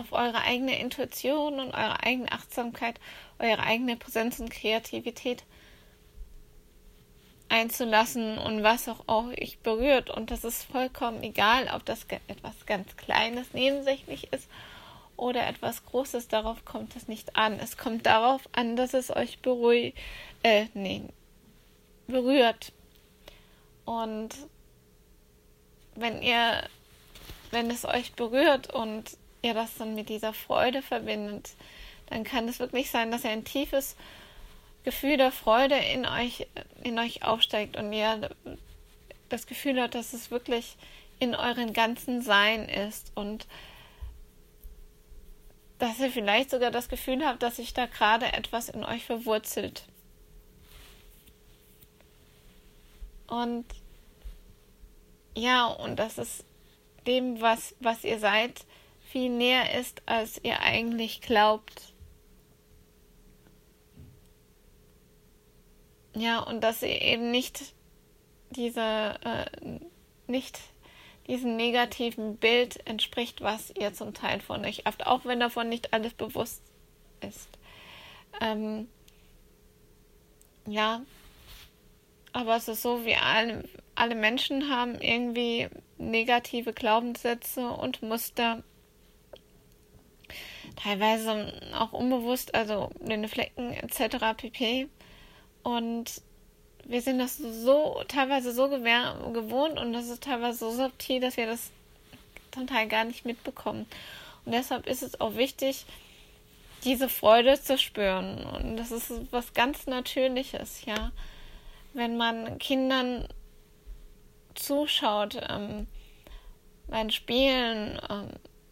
auf 0.00 0.12
eure 0.12 0.42
eigene 0.42 0.78
Intuition 0.80 1.60
und 1.60 1.74
eure 1.74 2.02
eigene 2.02 2.32
Achtsamkeit, 2.32 2.98
eure 3.38 3.60
eigene 3.60 3.96
Präsenz 3.96 4.40
und 4.40 4.50
Kreativität 4.50 5.44
einzulassen 7.50 8.38
und 8.38 8.62
was 8.62 8.88
auch 8.88 9.06
euch 9.08 9.58
berührt. 9.58 10.08
Und 10.08 10.30
das 10.30 10.44
ist 10.44 10.64
vollkommen 10.64 11.22
egal, 11.22 11.68
ob 11.74 11.84
das 11.84 12.06
etwas 12.28 12.64
ganz 12.64 12.96
Kleines 12.96 13.52
nebensächlich 13.52 14.32
ist 14.32 14.48
oder 15.16 15.46
etwas 15.46 15.84
Großes. 15.84 16.28
Darauf 16.28 16.64
kommt 16.64 16.96
es 16.96 17.08
nicht 17.08 17.36
an. 17.36 17.58
Es 17.60 17.76
kommt 17.76 18.06
darauf 18.06 18.48
an, 18.52 18.76
dass 18.76 18.94
es 18.94 19.14
euch 19.14 19.40
beruhigt, 19.40 19.98
äh, 20.42 20.66
nee, 20.74 21.02
berührt. 22.06 22.72
Und 23.84 24.30
wenn 25.96 26.22
ihr, 26.22 26.62
wenn 27.50 27.70
es 27.70 27.84
euch 27.84 28.12
berührt 28.12 28.72
und 28.72 29.18
ihr 29.42 29.54
das 29.54 29.74
dann 29.76 29.94
mit 29.94 30.08
dieser 30.08 30.32
Freude 30.32 30.82
verbindet, 30.82 31.50
dann 32.06 32.24
kann 32.24 32.48
es 32.48 32.58
wirklich 32.58 32.90
sein, 32.90 33.10
dass 33.10 33.24
ihr 33.24 33.30
ein 33.30 33.44
tiefes 33.44 33.96
Gefühl 34.82 35.16
der 35.16 35.32
Freude 35.32 35.76
in 35.76 36.06
euch, 36.06 36.46
in 36.82 36.98
euch 36.98 37.22
aufsteigt 37.22 37.76
und 37.76 37.92
ihr 37.92 38.30
das 39.28 39.46
Gefühl 39.46 39.80
habt, 39.80 39.94
dass 39.94 40.12
es 40.12 40.30
wirklich 40.30 40.76
in 41.18 41.34
euren 41.34 41.72
ganzen 41.72 42.22
Sein 42.22 42.68
ist 42.68 43.12
und 43.14 43.46
dass 45.78 45.98
ihr 45.98 46.10
vielleicht 46.10 46.50
sogar 46.50 46.70
das 46.70 46.88
Gefühl 46.88 47.24
habt, 47.24 47.42
dass 47.42 47.56
sich 47.56 47.72
da 47.72 47.86
gerade 47.86 48.32
etwas 48.32 48.68
in 48.68 48.84
euch 48.84 49.04
verwurzelt. 49.04 49.84
Und 53.26 53.64
ja, 55.36 55.66
und 55.66 55.96
dass 55.98 56.18
es 56.18 56.44
dem, 57.06 57.40
was, 57.40 57.74
was 57.80 58.04
ihr 58.04 58.18
seid, 58.18 58.66
viel 59.10 59.30
näher 59.30 59.78
ist, 59.78 60.02
als 60.06 60.42
ihr 60.44 60.60
eigentlich 60.60 61.20
glaubt. 61.20 61.94
Ja, 66.14 66.40
und 66.40 66.60
dass 66.62 66.82
ihr 66.82 67.00
eben 67.00 67.30
nicht 67.30 67.74
diese, 68.50 69.18
äh, 69.24 69.78
nicht 70.26 70.60
diesem 71.26 71.56
negativen 71.56 72.36
Bild 72.36 72.86
entspricht, 72.86 73.40
was 73.40 73.70
ihr 73.70 73.92
zum 73.92 74.14
Teil 74.14 74.40
von 74.40 74.64
euch 74.64 74.82
habt, 74.84 75.06
auch 75.06 75.24
wenn 75.24 75.40
davon 75.40 75.68
nicht 75.68 75.92
alles 75.92 76.14
bewusst 76.14 76.62
ist. 77.20 77.48
Ähm, 78.40 78.88
ja, 80.66 81.02
aber 82.32 82.56
es 82.56 82.68
ist 82.68 82.82
so, 82.82 83.04
wie 83.04 83.16
alle, 83.16 83.64
alle 83.94 84.14
Menschen 84.14 84.68
haben 84.68 85.00
irgendwie 85.00 85.68
negative 85.98 86.72
Glaubenssätze 86.72 87.68
und 87.70 88.02
Muster. 88.02 88.62
Teilweise 90.76 91.52
auch 91.78 91.92
unbewusst, 91.92 92.54
also 92.54 92.90
blinde 93.00 93.28
Flecken 93.28 93.72
etc. 93.72 94.36
pp. 94.36 94.88
Und 95.62 96.22
wir 96.84 97.02
sind 97.02 97.18
das 97.18 97.36
so 97.36 98.02
teilweise 98.08 98.52
so 98.52 98.68
gewohnt 98.68 99.78
und 99.78 99.92
das 99.92 100.08
ist 100.08 100.22
teilweise 100.22 100.58
so 100.58 100.70
subtil, 100.70 101.20
dass 101.20 101.36
wir 101.36 101.46
das 101.46 101.70
zum 102.52 102.66
Teil 102.66 102.88
gar 102.88 103.04
nicht 103.04 103.24
mitbekommen. 103.24 103.86
Und 104.44 104.52
deshalb 104.52 104.86
ist 104.86 105.02
es 105.02 105.20
auch 105.20 105.36
wichtig, 105.36 105.84
diese 106.84 107.08
Freude 107.08 107.60
zu 107.60 107.78
spüren. 107.78 108.44
Und 108.44 108.76
das 108.76 108.90
ist 108.90 109.12
was 109.30 109.52
ganz 109.52 109.86
Natürliches, 109.86 110.84
ja. 110.86 111.12
Wenn 111.92 112.16
man 112.16 112.58
Kindern 112.58 113.26
zuschaut 114.54 115.40
ähm, 115.48 115.86
beim 116.86 117.10
Spielen, 117.10 118.00
ähm, 118.08 118.28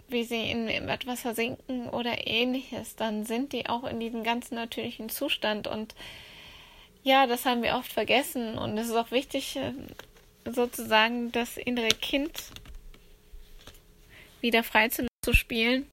wie 0.09 0.25
sie 0.25 0.51
in 0.51 0.69
etwas 0.69 1.21
versinken 1.21 1.89
oder 1.89 2.27
ähnliches, 2.27 2.97
dann 2.97 3.25
sind 3.25 3.53
die 3.53 3.69
auch 3.69 3.85
in 3.85 4.01
diesem 4.01 4.25
ganz 4.25 4.51
natürlichen 4.51 5.09
Zustand 5.09 5.67
und 5.67 5.95
ja, 7.03 7.27
das 7.27 7.47
haben 7.47 7.63
wir 7.63 7.75
oft 7.75 7.93
vergessen 7.93 8.59
und 8.59 8.77
es 8.77 8.89
ist 8.89 8.95
auch 8.95 9.11
wichtig, 9.11 9.57
äh, 9.57 9.73
sozusagen 10.45 11.33
das 11.33 11.57
innere 11.57 11.89
Kind 11.89 12.33
wieder 14.41 14.63
frei 14.63 14.89
zu, 14.89 15.07
spielen. 15.31 15.91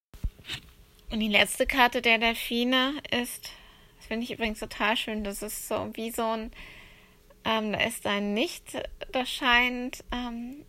Und 1.12 1.20
die 1.20 1.28
letzte 1.28 1.68
Karte 1.68 2.02
der 2.02 2.20
Delfine 2.20 2.94
ist, 3.12 3.52
das 3.98 4.08
finde 4.08 4.24
ich 4.24 4.32
übrigens 4.32 4.60
total 4.60 4.96
schön, 4.96 5.26
das 5.26 5.42
ist 5.42 5.68
so 5.68 5.90
wie 5.94 6.10
so 6.12 6.24
ein, 6.24 6.54
ähm, 7.44 7.74
da 7.74 7.80
ist 7.82 8.08
ein 8.08 8.34
Nicht, 8.34 8.82
das 9.12 9.30
scheint, 9.30 10.06
ähm, 10.14 10.64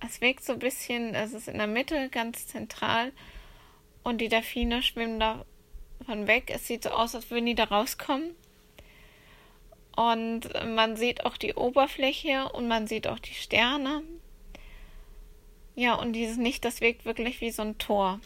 es 0.00 0.20
wirkt 0.20 0.44
so 0.44 0.52
ein 0.52 0.58
bisschen, 0.58 1.14
es 1.14 1.32
ist 1.32 1.48
in 1.48 1.58
der 1.58 1.66
Mitte 1.66 2.08
ganz 2.08 2.46
zentral 2.46 3.12
und 4.02 4.20
die 4.20 4.28
Delfine 4.28 4.82
schwimmen 4.82 5.18
davon 5.20 6.26
weg. 6.26 6.50
Es 6.54 6.66
sieht 6.66 6.84
so 6.84 6.90
aus, 6.90 7.14
als 7.14 7.30
würden 7.30 7.46
die 7.46 7.54
da 7.54 7.64
rauskommen. 7.64 8.34
Und 9.96 10.50
man 10.76 10.96
sieht 10.96 11.26
auch 11.26 11.36
die 11.36 11.54
Oberfläche 11.54 12.48
und 12.50 12.68
man 12.68 12.86
sieht 12.86 13.08
auch 13.08 13.18
die 13.18 13.34
Sterne. 13.34 14.02
Ja, 15.74 15.94
und 15.94 16.12
dieses 16.12 16.36
Nicht, 16.36 16.64
das 16.64 16.80
wirkt 16.80 17.04
wirklich 17.04 17.40
wie 17.40 17.50
so 17.50 17.62
ein 17.62 17.78
Tor. 17.78 18.20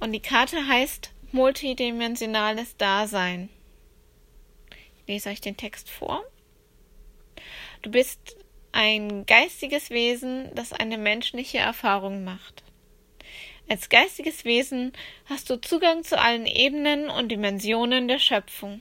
Und 0.00 0.12
die 0.12 0.20
Karte 0.20 0.66
heißt 0.66 1.12
multidimensionales 1.32 2.76
Dasein. 2.78 3.50
Ich 5.00 5.08
lese 5.08 5.28
euch 5.28 5.40
den 5.40 5.56
Text 5.56 5.90
vor. 5.90 6.22
Du 7.82 7.90
bist 7.90 8.36
ein 8.78 9.26
geistiges 9.26 9.90
Wesen, 9.90 10.54
das 10.54 10.72
eine 10.72 10.98
menschliche 10.98 11.58
Erfahrung 11.58 12.22
macht. 12.22 12.62
Als 13.68 13.88
geistiges 13.88 14.44
Wesen 14.44 14.92
hast 15.26 15.50
du 15.50 15.60
Zugang 15.60 16.04
zu 16.04 16.18
allen 16.18 16.46
Ebenen 16.46 17.10
und 17.10 17.28
Dimensionen 17.28 18.06
der 18.06 18.20
Schöpfung 18.20 18.80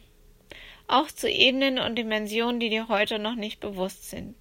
auch 0.87 1.11
zu 1.11 1.29
Ebenen 1.29 1.79
und 1.79 1.95
Dimensionen, 1.95 2.59
die 2.59 2.69
dir 2.69 2.87
heute 2.87 3.19
noch 3.19 3.35
nicht 3.35 3.59
bewusst 3.59 4.09
sind. 4.09 4.35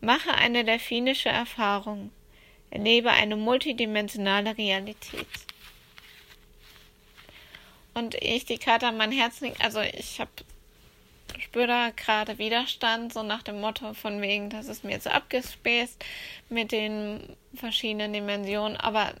Mache 0.00 0.32
eine 0.34 0.64
delphinische 0.64 1.28
Erfahrung. 1.28 2.10
Erlebe 2.70 3.10
eine 3.10 3.36
multidimensionale 3.36 4.56
Realität. 4.56 5.26
Und 7.92 8.16
ich 8.16 8.44
die 8.44 8.58
Karte 8.58 8.88
an 8.88 8.96
mein 8.96 9.12
Herz 9.12 9.40
also 9.60 9.80
ich 9.80 10.18
habe 10.18 10.30
spüre 11.38 11.66
da 11.66 11.90
gerade 11.90 12.38
Widerstand, 12.38 13.12
so 13.12 13.22
nach 13.22 13.42
dem 13.42 13.60
Motto 13.60 13.94
von 13.94 14.20
wegen, 14.20 14.50
das 14.50 14.68
ist 14.68 14.84
mir 14.84 15.00
zu 15.00 15.12
abgespäßt 15.12 16.04
mit 16.48 16.72
den 16.72 17.36
verschiedenen 17.54 18.12
Dimensionen, 18.12 18.76
aber 18.76 19.14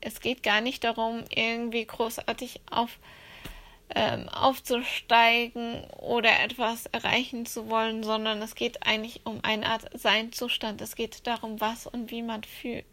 es 0.00 0.20
geht 0.20 0.42
gar 0.42 0.60
nicht 0.60 0.84
darum, 0.84 1.24
irgendwie 1.30 1.84
großartig 1.84 2.60
auf 2.70 2.98
ähm, 3.94 4.28
aufzusteigen 4.28 5.84
oder 5.98 6.40
etwas 6.44 6.86
erreichen 6.86 7.44
zu 7.44 7.68
wollen, 7.68 8.04
sondern 8.04 8.40
es 8.40 8.54
geht 8.54 8.86
eigentlich 8.86 9.22
um 9.24 9.40
eine 9.42 9.66
Art 9.66 9.86
Seinzustand. 9.98 10.80
Es 10.80 10.94
geht 10.94 11.26
darum, 11.26 11.60
was 11.60 11.86
und 11.86 12.10
wie 12.10 12.22
man 12.22 12.44
fühlt. 12.44 12.84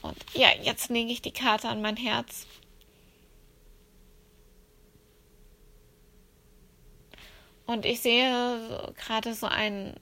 Und 0.00 0.16
ja, 0.32 0.48
jetzt 0.62 0.88
lege 0.88 1.12
ich 1.12 1.20
die 1.20 1.32
Karte 1.32 1.68
an 1.68 1.82
mein 1.82 1.96
Herz. 1.96 2.46
Und 7.70 7.86
ich 7.86 8.00
sehe 8.00 8.92
gerade 8.96 9.34
so 9.34 9.46
ein, 9.46 9.94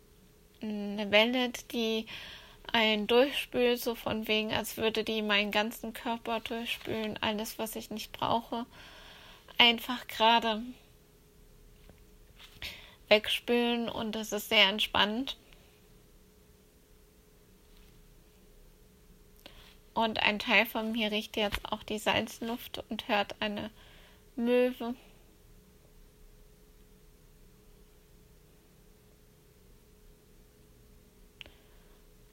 eine 0.63 1.11
Welle, 1.11 1.51
die 1.73 2.07
ein 2.73 3.07
durchspült, 3.07 3.81
so 3.81 3.95
von 3.95 4.27
wegen, 4.29 4.53
als 4.53 4.77
würde 4.77 5.05
die 5.05 5.23
meinen 5.23 5.51
ganzen 5.51 5.93
Körper 5.93 6.41
durchspülen, 6.41 7.19
alles, 7.21 7.59
was 7.59 7.77
ich 7.77 7.91
nicht 7.91 8.13
brauche 8.13 8.67
einfach 9.59 10.07
gerade 10.07 10.63
wegspülen 13.09 13.89
und 13.89 14.13
das 14.15 14.33
ist 14.33 14.49
sehr 14.49 14.69
entspannt. 14.69 15.37
Und 19.95 20.23
ein 20.23 20.39
Teil 20.39 20.65
von 20.65 20.93
mir 20.93 21.11
riecht 21.11 21.37
jetzt 21.37 21.61
auch 21.73 21.83
die 21.83 21.99
Salzluft 21.99 22.85
und 22.89 23.09
hört 23.09 23.35
eine 23.41 23.71
Möwe. 24.37 24.95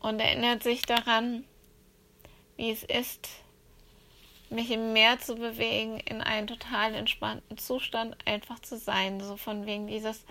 Und 0.05 0.19
erinnert 0.19 0.61
sich 0.61 0.83
daran, 0.83 1.45
wie 2.57 2.69
es 2.69 2.83
ist, 2.83 3.27
mich 4.51 4.69
im 4.69 4.93
Meer 4.93 5.17
zu 5.19 5.33
bewegen, 5.33 5.97
in 5.97 6.21
einen 6.21 6.45
total 6.45 6.93
entspannten 6.93 7.57
Zustand 7.57 8.15
einfach 8.23 8.59
zu 8.59 8.77
sein. 8.77 9.19
So 9.19 9.35
von 9.35 9.65
wegen 9.65 9.87
dieses, 9.87 10.23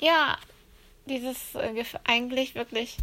ja, 0.00 0.36
dieses 1.06 1.54
äh, 1.54 1.84
eigentlich 2.02 2.56
wirklich 2.56 2.96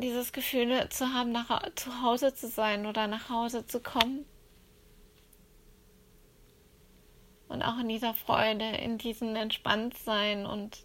dieses 0.00 0.32
Gefühl 0.32 0.88
zu 0.88 1.14
haben, 1.14 1.30
nach 1.30 1.62
zu 1.76 2.02
Hause 2.02 2.34
zu 2.34 2.48
sein 2.48 2.86
oder 2.86 3.06
nach 3.06 3.30
Hause 3.30 3.64
zu 3.68 3.78
kommen. 3.78 4.24
Und 7.46 7.62
auch 7.62 7.78
in 7.78 7.88
dieser 7.88 8.14
Freude, 8.14 8.64
in 8.70 8.98
diesem 8.98 9.36
Entspanntsein 9.36 10.46
und 10.46 10.78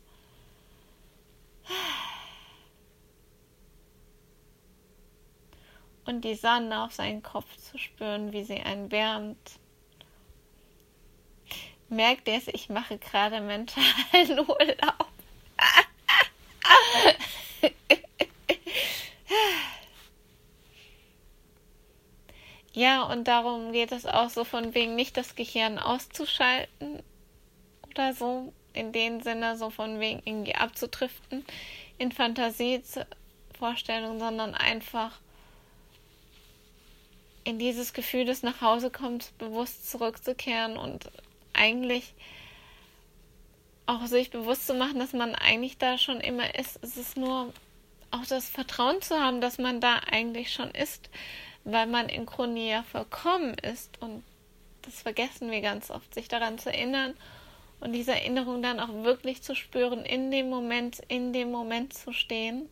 und 6.05 6.21
die 6.21 6.35
Sonne 6.35 6.83
auf 6.83 6.93
seinen 6.93 7.23
Kopf 7.23 7.45
zu 7.57 7.77
spüren, 7.77 8.31
wie 8.31 8.43
sie 8.43 8.59
einen 8.59 8.91
wärmt, 8.91 9.59
merkt 11.89 12.27
ihr 12.27 12.35
es, 12.35 12.47
ich 12.47 12.69
mache 12.69 12.97
gerade 12.97 13.41
mentalen 13.41 13.85
Urlaub. 14.39 15.09
ja, 22.73 23.03
und 23.03 23.27
darum 23.27 23.71
geht 23.71 23.91
es 23.91 24.05
auch 24.05 24.29
so 24.29 24.43
von 24.43 24.73
wegen 24.73 24.95
nicht 24.95 25.17
das 25.17 25.35
Gehirn 25.35 25.79
auszuschalten 25.79 27.03
oder 27.89 28.13
so, 28.13 28.53
in 28.73 28.91
dem 28.91 29.21
Sinne 29.21 29.57
so 29.57 29.69
von 29.69 29.99
wegen 29.99 30.21
irgendwie 30.25 30.55
abzutriften 30.55 31.45
in 31.97 32.11
Fantasievorstellungen, 32.11 34.19
sondern 34.19 34.53
einfach 34.53 35.19
in 37.45 37.59
dieses 37.59 37.93
Gefühl 37.93 38.25
des 38.25 38.43
Nachhausekommens 38.43 39.31
bewusst 39.37 39.89
zurückzukehren 39.89 40.77
und 40.77 41.09
eigentlich 41.53 42.13
auch 43.85 44.05
sich 44.07 44.31
bewusst 44.31 44.67
zu 44.67 44.73
machen, 44.73 44.99
dass 44.99 45.13
man 45.13 45.35
eigentlich 45.35 45.77
da 45.77 45.97
schon 45.97 46.19
immer 46.19 46.55
ist. 46.55 46.79
Es 46.81 46.97
ist 46.97 47.17
nur 47.17 47.53
auch 48.11 48.25
das 48.27 48.49
Vertrauen 48.49 49.01
zu 49.01 49.15
haben, 49.15 49.41
dass 49.41 49.57
man 49.57 49.79
da 49.79 49.99
eigentlich 50.11 50.51
schon 50.51 50.71
ist, 50.71 51.09
weil 51.63 51.87
man 51.87 52.09
in 52.09 52.25
Chronie 52.25 52.69
ja 52.69 52.83
vollkommen 52.83 53.53
ist. 53.55 54.01
Und 54.01 54.23
das 54.81 55.01
vergessen 55.01 55.51
wir 55.51 55.61
ganz 55.61 55.91
oft, 55.91 56.13
sich 56.13 56.27
daran 56.27 56.57
zu 56.57 56.71
erinnern 56.71 57.13
und 57.79 57.91
diese 57.91 58.13
Erinnerung 58.13 58.61
dann 58.61 58.79
auch 58.79 59.03
wirklich 59.03 59.43
zu 59.43 59.55
spüren, 59.55 60.03
in 60.03 60.31
dem 60.31 60.49
Moment, 60.49 61.01
in 61.07 61.33
dem 61.33 61.51
Moment 61.51 61.93
zu 61.93 62.11
stehen. 62.11 62.69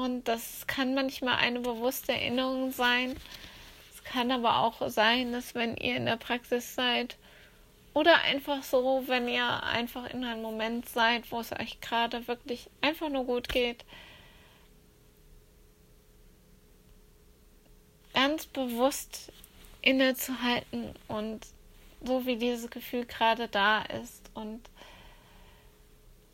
Und 0.00 0.28
das 0.28 0.66
kann 0.66 0.94
manchmal 0.94 1.36
eine 1.36 1.60
bewusste 1.60 2.12
Erinnerung 2.12 2.72
sein. 2.72 3.16
Es 3.92 4.02
kann 4.02 4.30
aber 4.30 4.60
auch 4.60 4.88
sein, 4.88 5.32
dass 5.32 5.54
wenn 5.54 5.76
ihr 5.76 5.96
in 5.96 6.06
der 6.06 6.16
Praxis 6.16 6.74
seid 6.74 7.18
oder 7.92 8.22
einfach 8.22 8.62
so, 8.62 9.04
wenn 9.08 9.28
ihr 9.28 9.62
einfach 9.62 10.08
in 10.08 10.24
einem 10.24 10.40
Moment 10.40 10.88
seid, 10.88 11.30
wo 11.30 11.40
es 11.40 11.52
euch 11.52 11.82
gerade 11.82 12.26
wirklich 12.28 12.70
einfach 12.80 13.10
nur 13.10 13.24
gut 13.24 13.50
geht, 13.50 13.84
ganz 18.14 18.46
bewusst 18.46 19.30
innezuhalten 19.82 20.94
und 21.08 21.46
so 22.02 22.24
wie 22.24 22.36
dieses 22.36 22.70
Gefühl 22.70 23.04
gerade 23.04 23.48
da 23.48 23.82
ist 23.82 24.30
und 24.32 24.62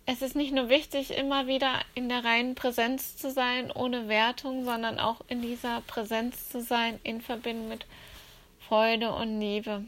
es 0.08 0.22
ist 0.22 0.36
nicht 0.36 0.52
nur 0.52 0.68
wichtig, 0.68 1.10
immer 1.10 1.48
wieder 1.48 1.80
in 1.94 2.08
der 2.08 2.24
reinen 2.24 2.54
Präsenz 2.54 3.16
zu 3.16 3.28
sein, 3.30 3.72
ohne 3.72 4.06
Wertung, 4.06 4.64
sondern 4.64 5.00
auch 5.00 5.20
in 5.26 5.42
dieser 5.42 5.80
Präsenz 5.80 6.48
zu 6.48 6.60
sein, 6.62 7.00
in 7.02 7.20
Verbindung 7.20 7.68
mit 7.68 7.86
Freude 8.68 9.12
und 9.12 9.40
Liebe. 9.40 9.84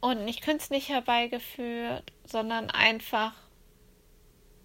Und 0.00 0.26
nicht 0.26 0.42
künstlich 0.42 0.90
herbeigeführt, 0.90 2.12
sondern 2.26 2.70
einfach, 2.70 3.32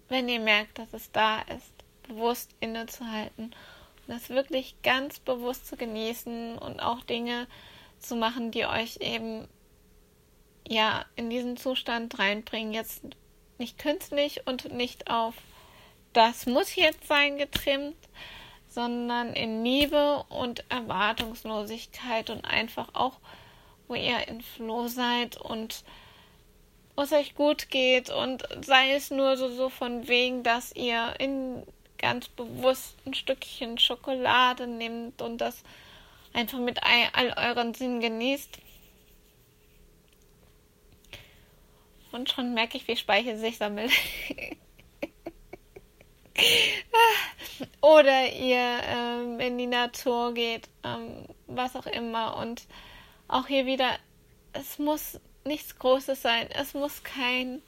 wenn 0.08 0.28
ihr 0.28 0.40
merkt, 0.40 0.78
dass 0.78 0.92
es 0.92 1.10
da 1.10 1.40
ist, 1.40 1.72
bewusst 2.02 2.50
innezuhalten 2.60 3.44
und 3.44 4.08
das 4.08 4.28
wirklich 4.28 4.76
ganz 4.82 5.20
bewusst 5.20 5.66
zu 5.66 5.78
genießen 5.78 6.58
und 6.58 6.80
auch 6.80 7.02
Dinge 7.02 7.46
zu 7.98 8.14
machen, 8.14 8.50
die 8.50 8.66
euch 8.66 8.98
eben 8.98 9.48
ja 10.68 11.06
in 11.16 11.30
diesen 11.30 11.56
Zustand 11.56 12.18
reinbringen. 12.18 12.74
Jetzt 12.74 13.02
nicht 13.62 13.78
künstlich 13.78 14.46
und 14.46 14.72
nicht 14.72 15.08
auf 15.08 15.34
das 16.12 16.46
muss 16.46 16.74
jetzt 16.74 17.06
sein 17.06 17.38
getrimmt, 17.38 17.96
sondern 18.68 19.34
in 19.34 19.64
Liebe 19.64 20.24
und 20.28 20.64
Erwartungslosigkeit 20.68 22.28
und 22.28 22.44
einfach 22.44 22.88
auch, 22.94 23.18
wo 23.86 23.94
ihr 23.94 24.26
in 24.28 24.42
Floh 24.42 24.88
seid 24.88 25.36
und 25.36 25.84
wo 26.96 27.02
es 27.02 27.12
euch 27.12 27.34
gut 27.34 27.70
geht 27.70 28.10
und 28.10 28.42
sei 28.64 28.94
es 28.94 29.10
nur 29.10 29.36
so, 29.36 29.48
so 29.48 29.68
von 29.68 30.08
wegen, 30.08 30.42
dass 30.42 30.74
ihr 30.74 31.14
in 31.18 31.62
ganz 31.98 32.28
bewusst 32.28 32.96
ein 33.06 33.14
Stückchen 33.14 33.78
Schokolade 33.78 34.66
nehmt 34.66 35.22
und 35.22 35.38
das 35.38 35.62
einfach 36.32 36.58
mit 36.58 36.80
all 36.82 37.32
euren 37.36 37.74
Sinnen 37.74 38.00
genießt. 38.00 38.58
Und 42.12 42.30
schon 42.30 42.54
merke 42.54 42.76
ich, 42.76 42.86
wie 42.86 42.96
Speichel 42.96 43.36
sich 43.38 43.58
sammelt. 43.58 43.90
Oder 47.80 48.32
ihr 48.32 48.80
ähm, 48.86 49.40
in 49.40 49.58
die 49.58 49.66
Natur 49.66 50.32
geht, 50.34 50.68
ähm, 50.84 51.26
was 51.46 51.74
auch 51.74 51.86
immer. 51.86 52.36
Und 52.36 52.66
auch 53.28 53.46
hier 53.46 53.66
wieder, 53.66 53.98
es 54.52 54.78
muss 54.78 55.18
nichts 55.44 55.78
Großes 55.78 56.20
sein. 56.22 56.48
Es 56.50 56.74
muss 56.74 57.02
kein 57.02 57.62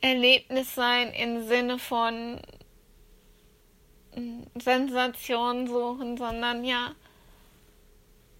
Erlebnis 0.00 0.74
sein 0.74 1.12
im 1.12 1.46
Sinne 1.46 1.78
von 1.78 2.40
mm, 4.14 4.42
Sensation 4.60 5.66
suchen, 5.66 6.16
sondern 6.16 6.64
ja, 6.64 6.94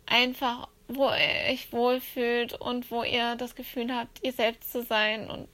einfach 0.07 0.69
wo 0.97 1.05
ihr 1.07 1.53
euch 1.53 1.73
wohlfühlt 1.73 2.55
und 2.55 2.91
wo 2.91 3.03
ihr 3.03 3.37
das 3.37 3.55
Gefühl 3.55 3.95
habt, 3.95 4.23
ihr 4.23 4.33
selbst 4.33 4.73
zu 4.73 4.83
sein 4.83 5.31
und 5.31 5.49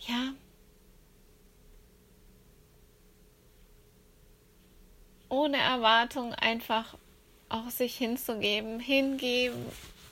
ja. 0.00 0.32
Ohne 5.28 5.56
Erwartung 5.56 6.34
einfach 6.34 6.96
auch 7.48 7.70
sich 7.70 7.96
hinzugeben, 7.96 8.80
hingeben, 8.80 9.66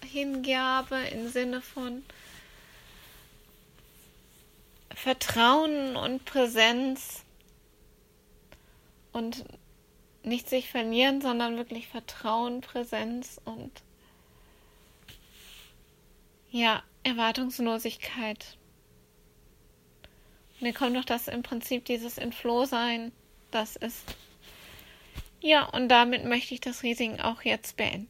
Hingabe 0.04 0.96
im 1.12 1.28
Sinne 1.28 1.60
von 1.60 2.04
Vertrauen 4.94 5.96
und 5.96 6.24
Präsenz 6.24 7.24
und 9.12 9.44
nicht 10.26 10.48
sich 10.48 10.70
verlieren, 10.70 11.20
sondern 11.20 11.56
wirklich 11.56 11.88
Vertrauen, 11.88 12.60
Präsenz 12.60 13.40
und 13.44 13.70
ja, 16.50 16.82
Erwartungslosigkeit. 17.02 18.56
Mir 20.60 20.72
kommt 20.72 20.96
doch 20.96 21.04
das 21.04 21.28
im 21.28 21.42
Prinzip 21.42 21.84
dieses 21.84 22.16
Inflow-Sein, 22.16 23.12
das 23.50 23.76
ist. 23.76 24.16
Ja, 25.40 25.64
und 25.64 25.88
damit 25.88 26.24
möchte 26.24 26.54
ich 26.54 26.60
das 26.60 26.82
Riesing 26.82 27.20
auch 27.20 27.42
jetzt 27.42 27.76
beenden. 27.76 28.08